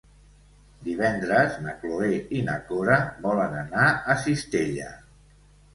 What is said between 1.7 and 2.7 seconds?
Cloè i na